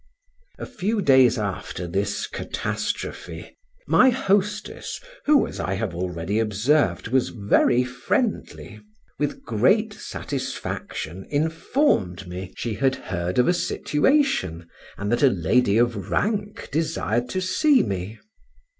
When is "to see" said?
17.29-17.83